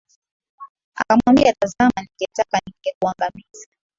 Akamwambia 1.01 1.53
tazama 1.61 1.91
ningetaka 1.97 2.59
ningekuangamiza. 2.65 3.67